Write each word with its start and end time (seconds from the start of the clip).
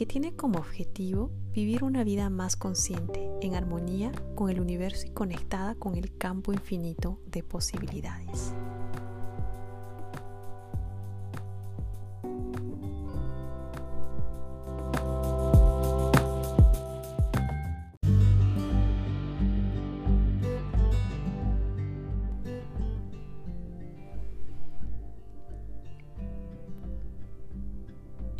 que 0.00 0.06
tiene 0.06 0.34
como 0.34 0.60
objetivo 0.60 1.30
vivir 1.52 1.84
una 1.84 2.04
vida 2.04 2.30
más 2.30 2.56
consciente, 2.56 3.30
en 3.42 3.54
armonía 3.54 4.12
con 4.34 4.48
el 4.48 4.58
universo 4.58 5.06
y 5.06 5.10
conectada 5.10 5.74
con 5.74 5.94
el 5.94 6.16
campo 6.16 6.54
infinito 6.54 7.20
de 7.26 7.42
posibilidades. 7.42 8.54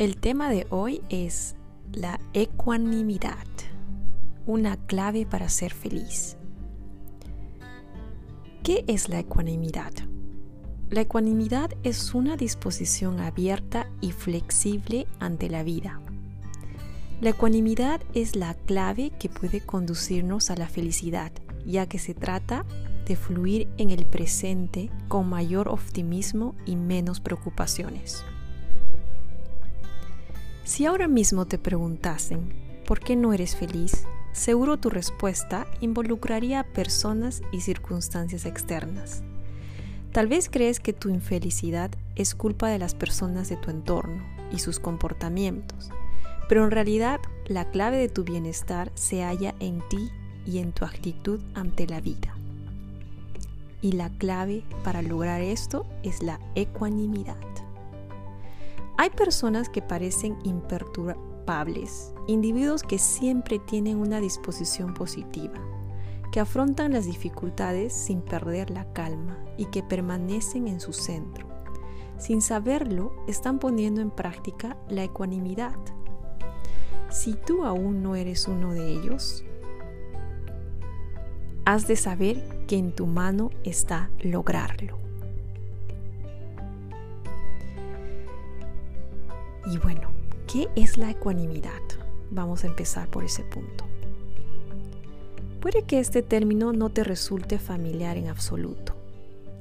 El 0.00 0.16
tema 0.16 0.48
de 0.48 0.66
hoy 0.70 1.02
es 1.10 1.56
la 1.92 2.18
ecuanimidad, 2.32 3.44
una 4.46 4.78
clave 4.78 5.26
para 5.26 5.50
ser 5.50 5.74
feliz. 5.74 6.38
¿Qué 8.62 8.82
es 8.86 9.10
la 9.10 9.18
ecuanimidad? 9.18 9.92
La 10.88 11.02
ecuanimidad 11.02 11.72
es 11.82 12.14
una 12.14 12.38
disposición 12.38 13.20
abierta 13.20 13.90
y 14.00 14.12
flexible 14.12 15.06
ante 15.18 15.50
la 15.50 15.64
vida. 15.64 16.00
La 17.20 17.28
ecuanimidad 17.28 18.00
es 18.14 18.36
la 18.36 18.54
clave 18.54 19.10
que 19.20 19.28
puede 19.28 19.60
conducirnos 19.60 20.48
a 20.48 20.56
la 20.56 20.70
felicidad, 20.70 21.30
ya 21.66 21.86
que 21.86 21.98
se 21.98 22.14
trata 22.14 22.64
de 23.06 23.16
fluir 23.16 23.68
en 23.76 23.90
el 23.90 24.06
presente 24.06 24.88
con 25.08 25.28
mayor 25.28 25.68
optimismo 25.68 26.54
y 26.64 26.76
menos 26.76 27.20
preocupaciones. 27.20 28.24
Si 30.70 30.86
ahora 30.86 31.08
mismo 31.08 31.46
te 31.46 31.58
preguntasen 31.58 32.54
por 32.86 33.00
qué 33.00 33.16
no 33.16 33.32
eres 33.32 33.56
feliz, 33.56 34.06
seguro 34.30 34.76
tu 34.76 34.88
respuesta 34.88 35.66
involucraría 35.80 36.60
a 36.60 36.64
personas 36.64 37.42
y 37.50 37.62
circunstancias 37.62 38.46
externas. 38.46 39.24
Tal 40.12 40.28
vez 40.28 40.48
crees 40.48 40.78
que 40.78 40.92
tu 40.92 41.08
infelicidad 41.08 41.90
es 42.14 42.36
culpa 42.36 42.68
de 42.68 42.78
las 42.78 42.94
personas 42.94 43.48
de 43.48 43.56
tu 43.56 43.68
entorno 43.68 44.22
y 44.52 44.60
sus 44.60 44.78
comportamientos, 44.78 45.90
pero 46.48 46.62
en 46.64 46.70
realidad 46.70 47.18
la 47.46 47.68
clave 47.72 47.96
de 47.96 48.08
tu 48.08 48.22
bienestar 48.22 48.92
se 48.94 49.24
halla 49.24 49.56
en 49.58 49.82
ti 49.88 50.08
y 50.46 50.58
en 50.58 50.70
tu 50.70 50.84
actitud 50.84 51.40
ante 51.54 51.88
la 51.88 52.00
vida. 52.00 52.36
Y 53.82 53.92
la 53.92 54.08
clave 54.08 54.62
para 54.84 55.02
lograr 55.02 55.40
esto 55.40 55.84
es 56.04 56.22
la 56.22 56.38
ecuanimidad. 56.54 57.49
Hay 59.00 59.08
personas 59.08 59.70
que 59.70 59.80
parecen 59.80 60.36
imperturbables, 60.44 62.12
individuos 62.26 62.82
que 62.82 62.98
siempre 62.98 63.58
tienen 63.58 63.96
una 63.96 64.20
disposición 64.20 64.92
positiva, 64.92 65.54
que 66.30 66.38
afrontan 66.38 66.92
las 66.92 67.06
dificultades 67.06 67.94
sin 67.94 68.20
perder 68.20 68.68
la 68.68 68.92
calma 68.92 69.42
y 69.56 69.64
que 69.70 69.82
permanecen 69.82 70.68
en 70.68 70.80
su 70.80 70.92
centro. 70.92 71.48
Sin 72.18 72.42
saberlo, 72.42 73.14
están 73.26 73.58
poniendo 73.58 74.02
en 74.02 74.10
práctica 74.10 74.76
la 74.90 75.02
ecuanimidad. 75.02 75.78
Si 77.08 77.32
tú 77.32 77.64
aún 77.64 78.02
no 78.02 78.16
eres 78.16 78.48
uno 78.48 78.74
de 78.74 78.86
ellos, 78.86 79.46
has 81.64 81.88
de 81.88 81.96
saber 81.96 82.66
que 82.66 82.76
en 82.76 82.94
tu 82.94 83.06
mano 83.06 83.48
está 83.64 84.10
lograrlo. 84.18 85.09
Y 89.70 89.78
bueno, 89.78 90.10
¿qué 90.52 90.68
es 90.74 90.98
la 90.98 91.10
ecuanimidad? 91.10 91.80
Vamos 92.30 92.64
a 92.64 92.66
empezar 92.66 93.08
por 93.08 93.22
ese 93.22 93.44
punto. 93.44 93.84
Puede 95.60 95.82
que 95.84 96.00
este 96.00 96.22
término 96.22 96.72
no 96.72 96.90
te 96.90 97.04
resulte 97.04 97.58
familiar 97.60 98.16
en 98.16 98.26
absoluto. 98.26 98.96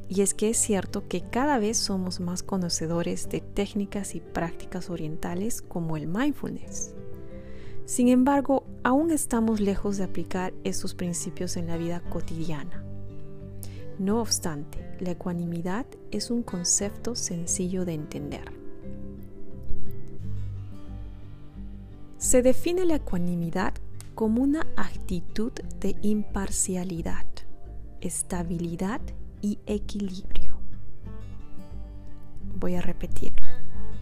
Y 0.08 0.22
es 0.22 0.34
que 0.34 0.50
es 0.50 0.58
cierto 0.58 1.08
que 1.08 1.22
cada 1.22 1.60
vez 1.60 1.78
somos 1.78 2.20
más 2.20 2.42
conocedores 2.42 3.30
de 3.30 3.42
técnicas 3.42 4.16
y 4.16 4.20
prácticas 4.20 4.90
orientales 4.90 5.62
como 5.62 5.96
el 5.96 6.08
mindfulness. 6.08 6.96
Sin 7.86 8.08
embargo, 8.08 8.64
aún 8.84 9.12
estamos 9.12 9.60
lejos 9.60 9.98
de 9.98 10.06
aplicar 10.06 10.54
estos 10.64 10.96
principios 10.96 11.56
en 11.56 11.68
la 11.68 11.78
vida 11.78 12.02
cotidiana. 12.10 12.84
No 14.00 14.22
obstante, 14.22 14.80
la 15.00 15.12
ecuanimidad 15.12 15.86
es 16.10 16.32
un 16.32 16.42
concepto 16.42 17.16
sencillo 17.16 17.86
de 17.86 17.94
entender. 17.94 18.59
Se 22.20 22.42
define 22.42 22.84
la 22.84 22.96
ecuanimidad 22.96 23.74
como 24.14 24.44
una 24.44 24.68
actitud 24.76 25.54
de 25.80 25.96
imparcialidad, 26.02 27.26
estabilidad 28.02 29.00
y 29.42 29.60
equilibrio. 29.66 30.60
Voy 32.58 32.76
a 32.76 32.82
repetir. 32.82 33.32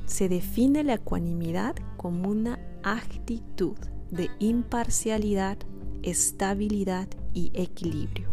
Se 0.08 0.30
define 0.30 0.84
la 0.84 0.96
ecuanimidad 0.96 1.76
como 1.96 2.30
una 2.30 2.58
actitud 2.82 3.78
de 4.10 4.32
imparcialidad, 4.40 5.60
estabilidad 6.02 7.08
y 7.36 7.52
equilibrio. 7.54 8.30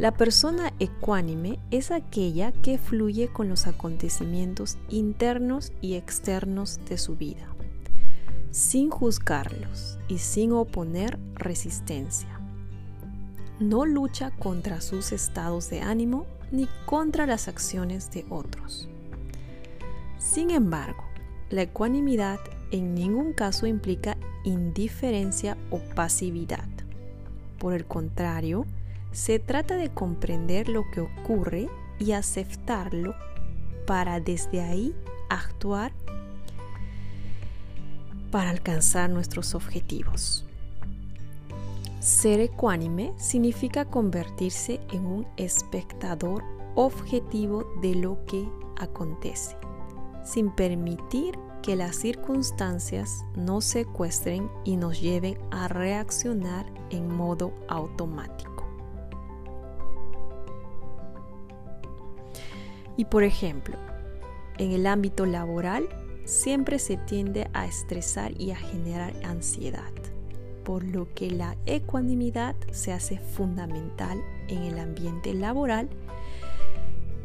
La 0.00 0.14
persona 0.14 0.72
ecuánime 0.80 1.60
es 1.70 1.92
aquella 1.92 2.50
que 2.50 2.76
fluye 2.76 3.28
con 3.28 3.48
los 3.48 3.68
acontecimientos 3.68 4.78
internos 4.88 5.72
y 5.80 5.94
externos 5.94 6.80
de 6.88 6.98
su 6.98 7.14
vida 7.14 7.52
sin 8.52 8.90
juzgarlos 8.90 9.98
y 10.08 10.18
sin 10.18 10.52
oponer 10.52 11.18
resistencia. 11.34 12.28
No 13.58 13.86
lucha 13.86 14.30
contra 14.30 14.80
sus 14.80 15.10
estados 15.12 15.70
de 15.70 15.80
ánimo 15.80 16.26
ni 16.50 16.68
contra 16.84 17.26
las 17.26 17.48
acciones 17.48 18.10
de 18.10 18.26
otros. 18.28 18.88
Sin 20.18 20.50
embargo, 20.50 21.02
la 21.48 21.62
ecuanimidad 21.62 22.38
en 22.70 22.94
ningún 22.94 23.32
caso 23.32 23.66
implica 23.66 24.16
indiferencia 24.44 25.56
o 25.70 25.78
pasividad. 25.94 26.68
Por 27.58 27.72
el 27.72 27.86
contrario, 27.86 28.66
se 29.12 29.38
trata 29.38 29.76
de 29.76 29.90
comprender 29.90 30.68
lo 30.68 30.84
que 30.90 31.00
ocurre 31.00 31.68
y 31.98 32.12
aceptarlo 32.12 33.14
para 33.86 34.20
desde 34.20 34.60
ahí 34.60 34.94
actuar 35.28 35.92
para 38.32 38.50
alcanzar 38.50 39.10
nuestros 39.10 39.54
objetivos. 39.54 40.44
Ser 42.00 42.40
ecuánime 42.40 43.12
significa 43.16 43.84
convertirse 43.84 44.80
en 44.90 45.06
un 45.06 45.26
espectador 45.36 46.42
objetivo 46.74 47.64
de 47.80 47.94
lo 47.94 48.24
que 48.26 48.48
acontece, 48.80 49.56
sin 50.24 50.50
permitir 50.50 51.38
que 51.62 51.76
las 51.76 51.94
circunstancias 51.94 53.24
nos 53.36 53.64
secuestren 53.64 54.50
y 54.64 54.76
nos 54.76 55.00
lleven 55.00 55.38
a 55.52 55.68
reaccionar 55.68 56.66
en 56.90 57.06
modo 57.06 57.52
automático. 57.68 58.66
Y 62.96 63.04
por 63.04 63.22
ejemplo, 63.22 63.76
en 64.58 64.72
el 64.72 64.86
ámbito 64.86 65.24
laboral, 65.24 65.88
siempre 66.24 66.78
se 66.78 66.96
tiende 66.96 67.48
a 67.52 67.66
estresar 67.66 68.40
y 68.40 68.50
a 68.50 68.56
generar 68.56 69.12
ansiedad, 69.24 69.92
por 70.64 70.84
lo 70.84 71.12
que 71.14 71.30
la 71.30 71.56
ecuanimidad 71.66 72.56
se 72.70 72.92
hace 72.92 73.18
fundamental 73.18 74.22
en 74.48 74.62
el 74.62 74.78
ambiente 74.78 75.34
laboral. 75.34 75.88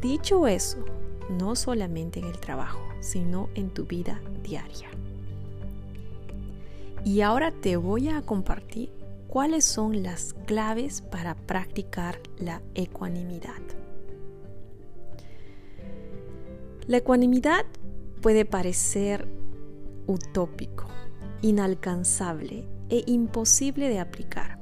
Dicho 0.00 0.46
eso, 0.46 0.84
no 1.28 1.56
solamente 1.56 2.20
en 2.20 2.26
el 2.26 2.38
trabajo, 2.38 2.80
sino 3.00 3.48
en 3.54 3.70
tu 3.70 3.84
vida 3.84 4.20
diaria. 4.42 4.88
Y 7.04 7.20
ahora 7.20 7.52
te 7.52 7.76
voy 7.76 8.08
a 8.08 8.22
compartir 8.22 8.90
cuáles 9.28 9.64
son 9.64 10.02
las 10.02 10.34
claves 10.46 11.02
para 11.02 11.34
practicar 11.34 12.18
la 12.38 12.60
ecuanimidad. 12.74 13.60
La 16.86 16.96
ecuanimidad 16.96 17.66
puede 18.18 18.44
parecer 18.44 19.28
utópico, 20.06 20.86
inalcanzable 21.42 22.68
e 22.88 23.04
imposible 23.06 23.88
de 23.88 24.00
aplicar. 24.00 24.58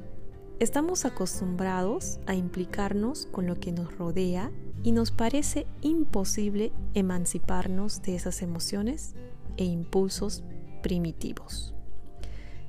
Estamos 0.58 1.04
acostumbrados 1.04 2.18
a 2.26 2.34
implicarnos 2.34 3.26
con 3.26 3.46
lo 3.46 3.60
que 3.60 3.72
nos 3.72 3.96
rodea 3.96 4.50
y 4.82 4.92
nos 4.92 5.10
parece 5.10 5.66
imposible 5.82 6.72
emanciparnos 6.94 8.02
de 8.02 8.14
esas 8.14 8.42
emociones 8.42 9.14
e 9.56 9.64
impulsos 9.64 10.44
primitivos. 10.82 11.74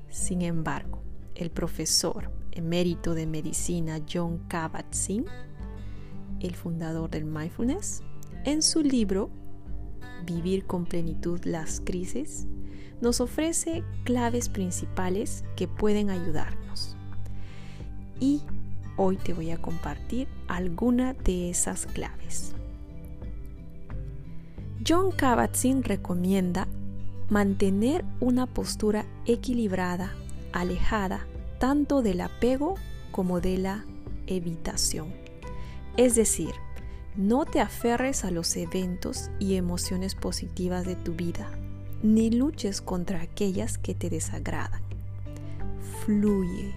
Sin 0.10 0.42
embargo, 0.42 1.01
el 1.36 1.51
profesor 1.51 2.31
emérito 2.51 3.13
de 3.13 3.28
medicina 3.28 4.00
John 4.12 4.48
Kabat-Zinn, 4.48 5.25
el 6.40 6.56
fundador 6.56 7.10
del 7.10 7.25
mindfulness, 7.25 8.01
en 8.45 8.62
su 8.62 8.81
libro 8.81 9.30
Vivir 10.25 10.66
con 10.66 10.86
plenitud 10.86 11.40
las 11.46 11.81
crisis, 11.84 12.48
nos 13.02 13.22
ofrece 13.22 13.84
claves 14.04 14.50
principales 14.50 15.44
que 15.56 15.68
pueden 15.68 16.10
ayudarnos. 16.10 16.96
Y 18.19 18.42
hoy 18.96 19.18
te 19.18 19.34
voy 19.34 19.52
a 19.52 19.62
compartir 19.62 20.28
alguna 20.48 21.14
de 21.14 21.50
esas 21.50 21.86
claves. 21.86 22.54
John 24.88 25.12
Kabat-Zinn 25.12 25.84
recomienda 25.84 26.68
mantener 27.30 28.06
una 28.19 28.48
postura 28.48 29.06
equilibrada, 29.25 30.14
alejada 30.54 31.28
tanto 31.60 32.02
del 32.02 32.22
apego 32.22 32.75
como 33.12 33.42
de 33.42 33.58
la 33.58 33.86
evitación. 34.28 35.14
Es 35.98 36.16
decir, 36.16 36.52
no 37.18 37.46
te 37.46 37.60
aferres 37.60 38.24
a 38.25 38.31
los 38.31 38.56
eventos 38.56 39.31
y 39.40 39.56
emociones 39.56 40.14
positivas 40.14 40.86
de 40.86 40.96
tu 40.96 41.14
vida, 41.14 41.50
ni 42.04 42.30
luches 42.30 42.80
contra 42.80 43.22
aquellas 43.22 43.80
que 43.80 43.96
te 43.96 44.12
desagradan. 44.12 44.84
Fluye, 46.06 46.75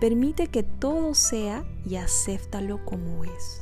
permite 0.00 0.46
que 0.46 0.62
todo 0.62 1.14
sea 1.14 1.62
y 1.84 1.96
acéptalo 1.96 2.82
como 2.86 3.24
es. 3.24 3.60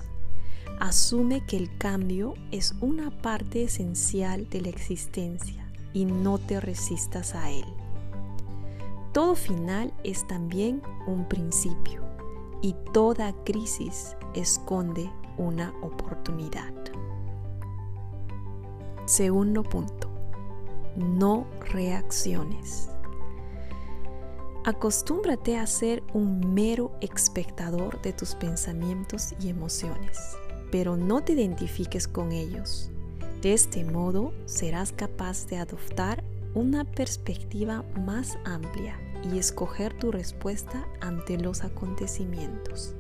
Asume 0.79 1.45
que 1.47 1.57
el 1.57 1.77
cambio 1.79 2.35
es 2.53 2.75
una 2.81 3.11
parte 3.11 3.65
esencial 3.65 4.49
de 4.51 4.61
la 4.61 4.69
existencia 4.69 5.69
y 5.93 6.05
no 6.05 6.39
te 6.39 6.61
resistas 6.61 7.35
a 7.35 7.51
él. 7.51 7.67
Todo 9.13 9.35
final 9.35 9.93
es 10.05 10.27
también 10.29 10.81
un 11.09 11.29
principio 11.29 12.05
y 12.63 12.75
toda 12.93 13.35
crisis 13.45 14.17
esconde 14.35 15.11
una 15.37 15.75
oportunidad. 15.83 16.73
Segundo 19.07 19.63
punto, 19.63 20.09
no 20.97 21.47
reacciones. 21.71 22.89
Acostúmbrate 24.65 25.59
a 25.59 25.67
ser 25.67 26.03
un 26.15 26.55
mero 26.55 26.93
espectador 27.03 28.01
de 28.01 28.15
tus 28.15 28.35
pensamientos 28.35 29.35
y 29.39 29.51
emociones, 29.51 30.19
pero 30.71 30.97
no 30.97 31.23
te 31.23 31.35
identifiques 31.35 32.09
con 32.09 32.33
ellos. 32.33 32.91
De 33.43 33.53
este 33.53 33.85
modo 33.85 34.33
serás 34.47 34.93
capaz 34.93 35.47
de 35.49 35.59
adoptar 35.59 36.25
una 36.55 36.85
perspectiva 36.85 37.85
más 38.07 38.39
amplia 38.47 38.99
y 39.23 39.39
escoger 39.39 39.93
tu 39.99 40.11
respuesta 40.11 40.89
ante 41.03 41.37
los 41.37 41.63
acontecimientos. 41.63 42.95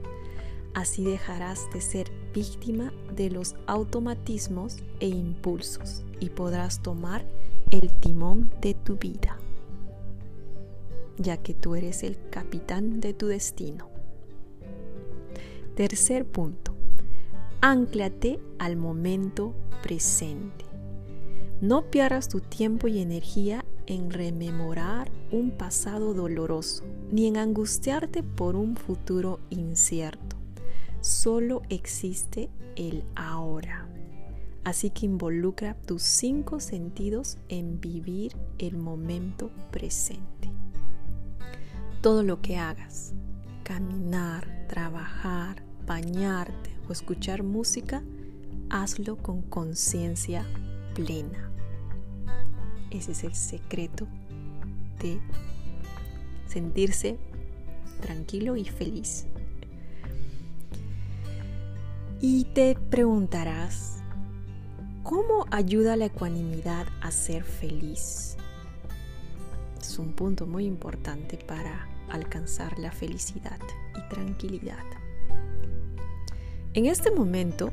Así 0.74 1.04
dejarás 1.04 1.68
de 1.72 1.80
ser 1.80 2.10
víctima 2.34 2.92
de 3.14 3.30
los 3.30 3.54
automatismos 3.66 4.78
e 4.98 5.08
impulsos 5.08 6.02
y 6.18 6.30
podrás 6.30 6.82
tomar 6.82 7.24
el 7.70 7.92
timón 8.00 8.50
de 8.60 8.74
tu 8.74 8.96
vida, 8.96 9.38
ya 11.16 11.36
que 11.36 11.54
tú 11.54 11.76
eres 11.76 12.02
el 12.02 12.18
capitán 12.30 13.00
de 13.00 13.14
tu 13.14 13.28
destino. 13.28 13.88
Tercer 15.76 16.24
punto, 16.24 16.74
anclate 17.60 18.40
al 18.58 18.76
momento 18.76 19.54
presente. 19.82 20.64
No 21.60 21.90
pierdas 21.90 22.28
tu 22.28 22.40
tiempo 22.40 22.88
y 22.88 23.00
energía 23.00 23.64
en 23.86 24.10
rememorar 24.10 25.10
un 25.30 25.50
pasado 25.50 26.14
doloroso, 26.14 26.84
ni 27.10 27.26
en 27.26 27.36
angustiarte 27.36 28.22
por 28.22 28.56
un 28.56 28.76
futuro 28.76 29.40
incierto. 29.50 30.23
Solo 31.04 31.60
existe 31.68 32.48
el 32.76 33.04
ahora. 33.14 33.86
Así 34.64 34.88
que 34.88 35.04
involucra 35.04 35.74
tus 35.74 36.00
cinco 36.00 36.60
sentidos 36.60 37.36
en 37.50 37.78
vivir 37.78 38.34
el 38.56 38.78
momento 38.78 39.50
presente. 39.70 40.50
Todo 42.00 42.22
lo 42.22 42.40
que 42.40 42.56
hagas, 42.56 43.12
caminar, 43.64 44.64
trabajar, 44.66 45.62
bañarte 45.86 46.70
o 46.88 46.92
escuchar 46.92 47.42
música, 47.42 48.02
hazlo 48.70 49.18
con 49.18 49.42
conciencia 49.42 50.46
plena. 50.94 51.50
Ese 52.90 53.12
es 53.12 53.24
el 53.24 53.34
secreto 53.34 54.08
de 55.02 55.20
sentirse 56.46 57.18
tranquilo 58.00 58.56
y 58.56 58.64
feliz. 58.64 59.26
Y 62.20 62.44
te 62.44 62.76
preguntarás, 62.90 63.98
¿cómo 65.02 65.46
ayuda 65.50 65.96
la 65.96 66.06
ecuanimidad 66.06 66.86
a 67.02 67.10
ser 67.10 67.42
feliz? 67.42 68.36
Es 69.80 69.98
un 69.98 70.12
punto 70.12 70.46
muy 70.46 70.64
importante 70.64 71.36
para 71.36 71.88
alcanzar 72.10 72.78
la 72.78 72.92
felicidad 72.92 73.58
y 73.96 74.08
tranquilidad. 74.08 74.84
En 76.72 76.86
este 76.86 77.10
momento 77.10 77.70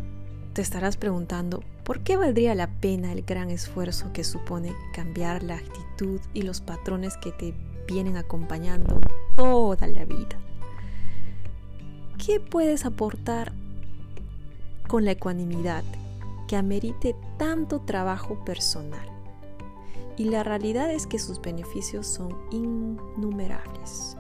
te 0.53 0.61
estarás 0.61 0.97
preguntando, 0.97 1.63
¿por 1.83 2.01
qué 2.01 2.17
valdría 2.17 2.53
la 2.55 2.67
pena 2.67 3.13
el 3.13 3.21
gran 3.23 3.49
esfuerzo 3.49 4.11
que 4.11 4.23
supone 4.23 4.73
cambiar 4.93 5.43
la 5.43 5.55
actitud 5.55 6.19
y 6.33 6.41
los 6.41 6.61
patrones 6.61 7.15
que 7.17 7.31
te 7.31 7.53
vienen 7.87 8.17
acompañando 8.17 8.99
toda 9.37 9.87
la 9.87 10.03
vida? 10.05 10.37
¿Qué 12.23 12.39
puedes 12.39 12.85
aportar 12.85 13.53
con 14.91 15.05
la 15.05 15.11
ecuanimidad 15.11 15.85
que 16.49 16.57
amerite 16.57 17.15
tanto 17.37 17.79
trabajo 17.79 18.43
personal? 18.43 19.07
Y 20.17 20.25
la 20.25 20.43
realidad 20.43 20.91
es 20.91 21.07
que 21.07 21.17
sus 21.17 21.39
beneficios 21.39 22.05
son 22.05 22.37
innumerables. 22.51 24.17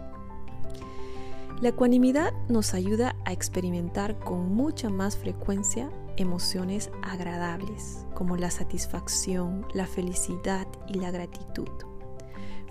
La 1.59 1.67
ecuanimidad 1.67 2.31
nos 2.47 2.73
ayuda 2.73 3.17
a 3.25 3.33
experimentar 3.33 4.17
con 4.17 4.55
mucha 4.55 4.89
más 4.89 5.17
frecuencia 5.17 5.91
emociones 6.15 6.89
agradables 7.03 8.05
como 8.13 8.37
la 8.37 8.49
satisfacción, 8.49 9.65
la 9.73 9.87
felicidad 9.87 10.67
y 10.87 10.99
la 10.99 11.11
gratitud. 11.11 11.67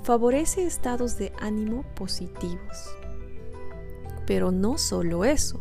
Favorece 0.04 0.64
estados 0.64 1.18
de 1.18 1.34
ánimo 1.38 1.84
positivos. 1.96 2.96
Pero 4.26 4.52
no 4.52 4.78
solo 4.78 5.26
eso, 5.26 5.60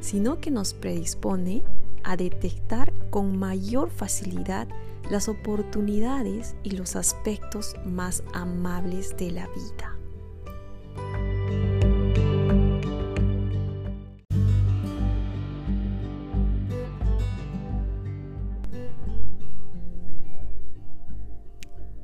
sino 0.00 0.38
que 0.38 0.50
nos 0.50 0.74
predispone 0.74 1.62
a 2.04 2.16
detectar 2.16 2.92
con 3.10 3.38
mayor 3.38 3.90
facilidad 3.90 4.68
las 5.10 5.28
oportunidades 5.28 6.54
y 6.62 6.70
los 6.70 6.96
aspectos 6.96 7.74
más 7.84 8.22
amables 8.32 9.16
de 9.16 9.30
la 9.30 9.46
vida. 9.48 9.98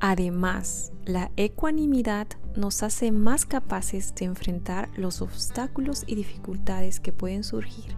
Además, 0.07 0.91
la 1.05 1.31
ecuanimidad 1.35 2.27
nos 2.55 2.83
hace 2.83 3.11
más 3.11 3.47
capaces 3.47 4.13
de 4.13 4.25
enfrentar 4.25 4.89
los 4.95 5.19
obstáculos 5.21 6.03
y 6.05 6.13
dificultades 6.13 6.99
que 6.99 7.11
pueden 7.11 7.43
surgir, 7.43 7.95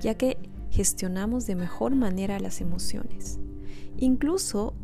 ya 0.00 0.14
que 0.14 0.36
gestionamos 0.78 1.44
de 1.44 1.56
mejor 1.56 1.96
manera 1.96 2.38
las 2.38 2.60
emociones. 2.60 3.40
Incluso 3.96 4.74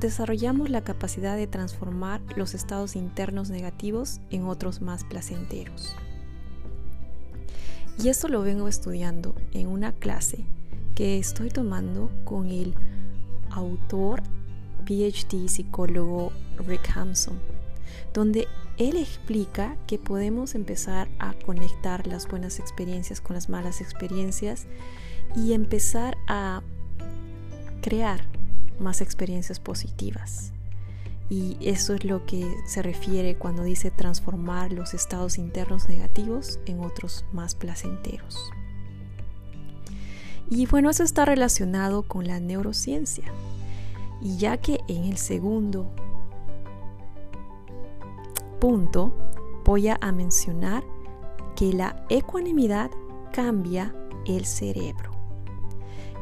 desarrollamos 0.00 0.70
la 0.70 0.80
capacidad 0.80 1.36
de 1.36 1.46
transformar 1.46 2.22
los 2.38 2.54
estados 2.54 2.96
internos 2.96 3.50
negativos 3.50 4.18
en 4.30 4.44
otros 4.44 4.80
más 4.80 5.04
placenteros. 5.04 5.94
Y 8.02 8.08
esto 8.08 8.28
lo 8.28 8.40
vengo 8.40 8.66
estudiando 8.66 9.34
en 9.52 9.66
una 9.66 9.92
clase 9.92 10.46
que 10.94 11.18
estoy 11.18 11.50
tomando 11.50 12.10
con 12.24 12.46
el 12.48 12.72
autor 13.50 14.22
PhD 14.86 15.48
psicólogo 15.48 16.32
Rick 16.66 16.96
Hampson, 16.96 17.38
donde 18.14 18.48
él 18.78 18.96
explica 18.96 19.76
que 19.86 19.98
podemos 19.98 20.54
empezar 20.54 21.10
a 21.18 21.34
conectar 21.34 22.06
las 22.06 22.26
buenas 22.26 22.58
experiencias 22.58 23.20
con 23.20 23.34
las 23.34 23.50
malas 23.50 23.82
experiencias 23.82 24.66
y 25.34 25.52
empezar 25.52 26.16
a 26.26 26.62
crear 27.82 28.22
más 28.78 29.00
experiencias 29.00 29.60
positivas. 29.60 30.52
Y 31.28 31.56
eso 31.60 31.94
es 31.94 32.04
lo 32.04 32.24
que 32.24 32.48
se 32.66 32.82
refiere 32.82 33.36
cuando 33.36 33.64
dice 33.64 33.90
transformar 33.90 34.72
los 34.72 34.94
estados 34.94 35.38
internos 35.38 35.88
negativos 35.88 36.60
en 36.66 36.80
otros 36.80 37.24
más 37.32 37.54
placenteros. 37.54 38.50
Y 40.48 40.66
bueno, 40.66 40.90
eso 40.90 41.02
está 41.02 41.24
relacionado 41.24 42.02
con 42.02 42.26
la 42.26 42.38
neurociencia. 42.38 43.24
Y 44.20 44.36
ya 44.36 44.56
que 44.58 44.80
en 44.86 45.04
el 45.04 45.16
segundo 45.16 45.90
punto 48.60 49.12
voy 49.64 49.88
a 49.88 49.98
mencionar 50.12 50.84
que 51.56 51.72
la 51.72 52.04
ecuanimidad 52.08 52.90
cambia 53.32 53.94
el 54.26 54.46
cerebro. 54.46 55.15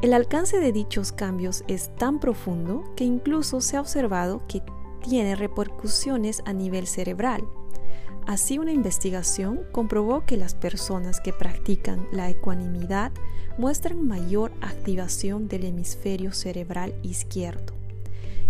El 0.05 0.13
alcance 0.13 0.59
de 0.59 0.71
dichos 0.71 1.11
cambios 1.11 1.63
es 1.67 1.89
tan 1.95 2.19
profundo 2.19 2.83
que 2.95 3.03
incluso 3.03 3.59
se 3.59 3.75
ha 3.75 3.81
observado 3.81 4.43
que 4.47 4.61
tiene 5.01 5.35
repercusiones 5.35 6.43
a 6.45 6.53
nivel 6.53 6.85
cerebral. 6.85 7.43
Así 8.27 8.59
una 8.59 8.71
investigación 8.71 9.61
comprobó 9.71 10.23
que 10.23 10.37
las 10.37 10.53
personas 10.53 11.19
que 11.21 11.33
practican 11.33 12.07
la 12.11 12.29
ecuanimidad 12.29 13.13
muestran 13.57 14.07
mayor 14.07 14.51
activación 14.61 15.47
del 15.47 15.65
hemisferio 15.65 16.33
cerebral 16.33 16.93
izquierdo. 17.01 17.73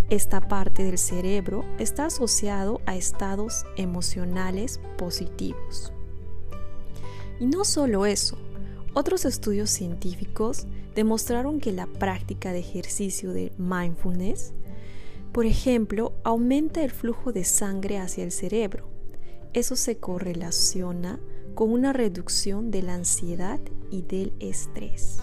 Esta 0.09 0.49
parte 0.49 0.83
del 0.83 0.97
cerebro 0.97 1.63
está 1.79 2.07
asociado 2.07 2.81
a 2.85 2.97
estados 2.97 3.65
emocionales 3.77 4.81
positivos. 4.97 5.93
Y 7.39 7.45
no 7.45 7.63
solo 7.63 8.05
eso, 8.05 8.37
otros 8.95 9.25
estudios 9.25 9.69
científicos 9.69 10.65
demostraron 10.95 11.59
que 11.59 11.71
la 11.71 11.85
práctica 11.85 12.51
de 12.51 12.59
ejercicio 12.59 13.31
de 13.33 13.51
mindfulness 13.57 14.53
por 15.35 15.45
ejemplo, 15.45 16.13
aumenta 16.23 16.81
el 16.81 16.91
flujo 16.91 17.33
de 17.33 17.43
sangre 17.43 17.97
hacia 17.97 18.23
el 18.23 18.31
cerebro. 18.31 18.87
Eso 19.51 19.75
se 19.75 19.97
correlaciona 19.97 21.19
con 21.55 21.71
una 21.71 21.91
reducción 21.91 22.71
de 22.71 22.81
la 22.81 22.93
ansiedad 22.93 23.59
y 23.91 24.03
del 24.03 24.31
estrés. 24.39 25.19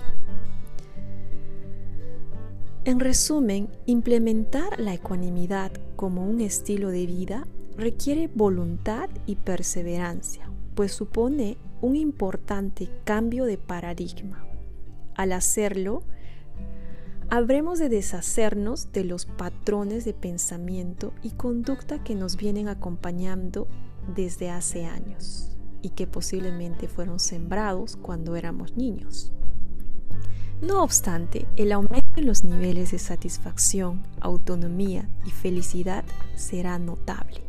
En 2.85 3.01
resumen, 3.01 3.71
implementar 3.87 4.79
la 4.79 4.93
ecuanimidad 4.93 5.73
como 5.97 6.29
un 6.29 6.43
estilo 6.43 6.91
de 6.91 7.07
vida 7.07 7.47
requiere 7.79 8.29
voluntad 8.35 9.09
y 9.25 9.37
perseverancia, 9.37 10.51
pues 10.75 10.93
supone 10.93 11.57
un 11.83 11.97
importante 11.97 12.89
cambio 13.05 13.45
de 13.45 13.59
paradigma. 13.59 14.47
Al 15.15 15.33
hacerlo, 15.33 16.05
habremos 17.29 17.79
de 17.79 17.89
deshacernos 17.89 18.93
de 18.93 19.05
los 19.05 19.27
patrones 19.27 20.05
de 20.05 20.15
pensamiento 20.15 21.13
y 21.23 21.31
conducta 21.33 22.03
que 22.03 22.15
nos 22.15 22.37
vienen 22.37 22.69
acompañando 22.69 23.69
desde 24.15 24.49
hace 24.49 24.87
años 24.87 25.59
y 25.83 25.91
que 25.91 26.07
posiblemente 26.07 26.89
fueron 26.89 27.19
sembrados 27.19 27.97
cuando 27.97 28.37
éramos 28.37 28.77
niños. 28.77 29.33
No 30.63 30.85
obstante, 30.85 31.49
el 31.57 31.73
aumento 31.73 32.13
en 32.17 32.27
los 32.27 32.45
niveles 32.45 32.93
de 32.93 33.01
satisfacción, 33.01 34.05
autonomía 34.21 35.09
y 35.27 35.31
felicidad 35.31 36.05
será 36.37 36.79
notable. 36.79 37.43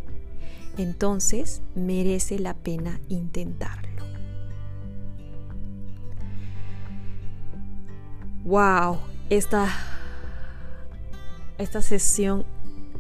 Entonces 0.78 1.62
merece 1.76 2.40
la 2.40 2.56
pena 2.56 3.00
intentarlo. 3.10 3.83
¡Wow! 8.44 9.00
esta, 9.30 9.70
esta 11.58 11.82
sesión 11.82 12.46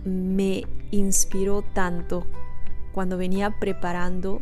me 0.06 0.64
inspiró 0.92 1.62
tanto 1.62 2.26
cuando 2.94 3.18
venía 3.18 3.52
preparando 3.60 4.42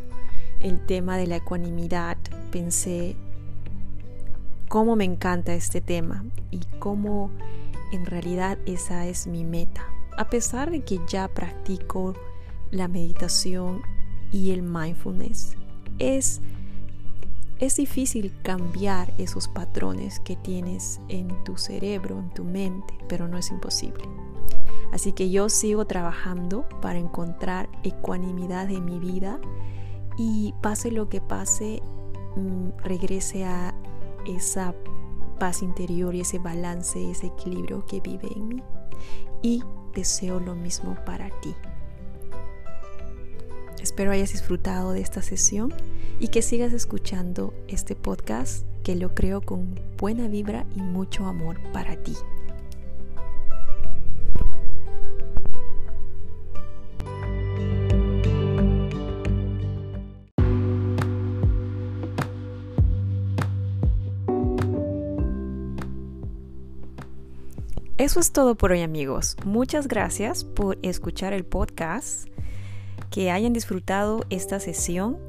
el 0.62 0.86
tema 0.86 1.18
de 1.18 1.28
la 1.28 1.38
ecuanimidad. 1.38 2.18
Pensé 2.52 3.16
cómo 4.68 4.96
me 4.96 5.06
encanta 5.06 5.54
este 5.54 5.82
tema 5.82 6.24
y 6.50 6.62
cómo 6.80 7.32
en 7.92 8.06
realidad 8.06 8.58
esa 8.66 9.08
es 9.08 9.28
mi 9.28 9.44
meta. 9.44 9.86
A 10.18 10.30
pesar 10.30 10.72
de 10.72 10.82
que 10.82 11.00
ya 11.08 11.28
practico 11.28 12.14
la 12.70 12.88
meditación 12.88 13.82
y 14.32 14.52
el 14.52 14.62
mindfulness, 14.62 15.58
es 16.00 16.42
es 17.62 17.76
difícil 17.76 18.34
cambiar 18.42 19.14
esos 19.20 19.48
patrones 19.48 20.20
que 20.20 20.36
tienes 20.36 21.00
en 21.10 21.44
tu 21.44 21.58
cerebro, 21.58 22.18
en 22.18 22.32
tu 22.32 22.44
mente, 22.44 22.98
pero 23.08 23.28
no 23.28 23.38
es 23.38 23.52
imposible. 23.52 24.04
Así 24.92 25.14
que 25.14 25.30
yo 25.30 25.48
sigo 25.48 25.86
trabajando 25.86 26.68
para 26.82 26.98
encontrar 26.98 27.70
ecuanimidad 27.84 28.70
en 28.72 28.84
mi 28.84 28.98
vida 28.98 29.40
y 30.18 30.56
pase 30.62 30.90
lo 30.90 31.08
que 31.08 31.22
pase, 31.22 31.84
mm, 32.36 32.70
regrese 32.84 33.46
a 33.46 33.76
esa 34.26 34.74
paz 35.40 35.62
interior 35.62 36.16
y 36.16 36.22
ese 36.22 36.40
balance, 36.40 37.12
ese 37.12 37.28
equilibrio 37.28 37.86
que 37.86 38.02
vive 38.02 38.28
en 38.36 38.48
mí. 38.48 38.64
Y 39.44 39.64
deseo 39.94 40.40
lo 40.40 40.56
mismo 40.56 40.96
para 41.06 41.30
ti. 41.42 41.56
Espero 43.82 44.12
hayas 44.12 44.32
disfrutado 44.32 44.92
de 44.92 45.02
esta 45.02 45.22
sesión 45.22 45.74
y 46.20 46.28
que 46.28 46.42
sigas 46.42 46.72
escuchando 46.72 47.54
este 47.68 47.96
podcast 47.96 48.66
que 48.84 48.96
lo 48.96 49.16
creo 49.16 49.42
con 49.42 49.80
buena 49.98 50.28
vibra 50.28 50.66
y 50.76 50.82
mucho 50.82 51.26
amor 51.26 51.60
para 51.74 51.96
ti. 51.96 52.16
Eso 68.02 68.20
es 68.20 68.32
todo 68.32 68.56
por 68.56 68.72
hoy 68.72 68.82
amigos. 68.82 69.38
Muchas 69.46 69.88
gracias 69.88 70.44
por 70.44 70.80
escuchar 70.82 71.34
el 71.34 71.46
podcast, 71.46 72.28
que 73.12 73.30
hayan 73.30 73.54
disfrutado 73.54 74.26
esta 74.32 74.60
sesión 74.60 75.20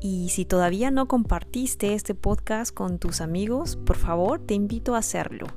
y 0.00 0.28
si 0.30 0.44
todavía 0.44 0.90
no 0.90 1.08
compartiste 1.08 1.92
este 1.94 2.14
podcast 2.14 2.72
con 2.72 2.98
tus 2.98 3.20
amigos, 3.20 3.76
por 3.76 3.96
favor 3.96 4.38
te 4.38 4.54
invito 4.54 4.94
a 4.94 4.98
hacerlo. 4.98 5.48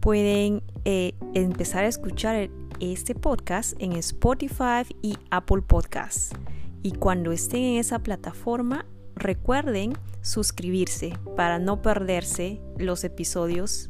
Pueden 0.00 0.62
eh, 0.84 1.14
empezar 1.32 1.84
a 1.84 1.88
escuchar 1.88 2.50
este 2.78 3.14
podcast 3.14 3.72
en 3.78 3.92
Spotify 3.92 4.84
y 5.00 5.16
Apple 5.30 5.62
Podcasts. 5.62 6.34
Y 6.82 6.92
cuando 6.92 7.32
estén 7.32 7.62
en 7.62 7.78
esa 7.78 8.00
plataforma, 8.00 8.84
recuerden 9.16 9.94
suscribirse 10.20 11.14
para 11.34 11.58
no 11.58 11.80
perderse 11.80 12.60
los 12.76 13.04
episodios 13.04 13.88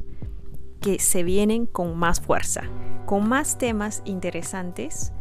que 0.79 0.99
se 0.99 1.23
vienen 1.23 1.65
con 1.65 1.97
más 1.97 2.21
fuerza, 2.21 2.63
con 3.05 3.27
más 3.27 3.57
temas 3.57 4.01
interesantes 4.05 5.11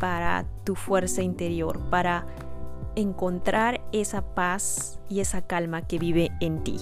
para 0.00 0.44
tu 0.64 0.74
fuerza 0.74 1.22
interior, 1.22 1.78
para 1.90 2.26
encontrar 2.96 3.80
esa 3.92 4.22
paz 4.22 4.98
y 5.08 5.20
esa 5.20 5.42
calma 5.42 5.82
que 5.82 6.00
vive 6.00 6.30
en 6.40 6.64
ti. 6.64 6.78